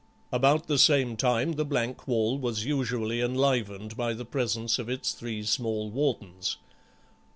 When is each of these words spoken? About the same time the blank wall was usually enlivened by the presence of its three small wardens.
About 0.31 0.65
the 0.65 0.79
same 0.79 1.15
time 1.15 1.51
the 1.57 1.63
blank 1.63 2.07
wall 2.07 2.35
was 2.39 2.65
usually 2.65 3.21
enlivened 3.21 3.95
by 3.95 4.13
the 4.13 4.25
presence 4.25 4.79
of 4.79 4.89
its 4.89 5.11
three 5.13 5.43
small 5.43 5.91
wardens. 5.91 6.57